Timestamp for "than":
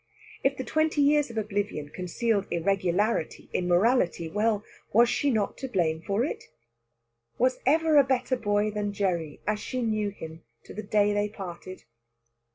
8.71-8.93